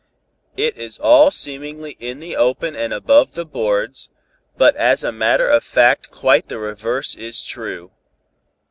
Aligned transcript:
It 0.57 0.75
is 0.79 0.97
all 0.97 1.29
seemingly 1.29 1.95
in 1.99 2.19
the 2.19 2.35
open 2.35 2.75
and 2.75 2.91
above 2.91 3.33
the 3.35 3.45
boards, 3.45 4.09
but 4.57 4.75
as 4.75 5.03
a 5.03 5.11
matter 5.11 5.47
of 5.47 5.63
fact 5.63 6.09
quite 6.09 6.47
the 6.49 6.57
reverse 6.57 7.13
is 7.13 7.43
true. 7.43 7.91